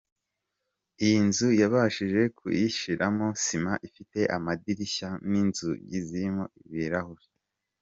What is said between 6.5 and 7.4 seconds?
ibirahuri.